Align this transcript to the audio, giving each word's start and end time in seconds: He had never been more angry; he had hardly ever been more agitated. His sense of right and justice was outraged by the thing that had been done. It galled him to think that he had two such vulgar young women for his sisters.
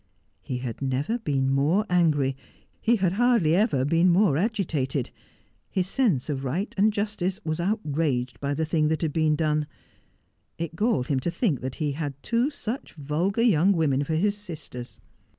He 0.41 0.57
had 0.57 0.81
never 0.81 1.19
been 1.19 1.51
more 1.51 1.85
angry; 1.87 2.35
he 2.81 2.95
had 2.95 3.13
hardly 3.13 3.55
ever 3.55 3.85
been 3.85 4.09
more 4.09 4.35
agitated. 4.35 5.11
His 5.69 5.87
sense 5.87 6.27
of 6.27 6.43
right 6.43 6.73
and 6.75 6.91
justice 6.91 7.39
was 7.45 7.59
outraged 7.59 8.39
by 8.39 8.55
the 8.55 8.65
thing 8.65 8.87
that 8.87 9.03
had 9.03 9.13
been 9.13 9.35
done. 9.35 9.67
It 10.57 10.75
galled 10.75 11.09
him 11.09 11.19
to 11.19 11.29
think 11.29 11.61
that 11.61 11.75
he 11.75 11.91
had 11.91 12.15
two 12.23 12.49
such 12.49 12.93
vulgar 12.93 13.43
young 13.43 13.73
women 13.73 14.03
for 14.03 14.15
his 14.15 14.35
sisters. 14.35 14.99